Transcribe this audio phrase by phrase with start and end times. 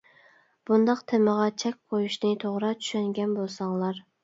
[0.69, 4.05] بۇنداق تېمىغا چەك قۇيۇشنى توغرا چۈشەنگەن بولساڭلار.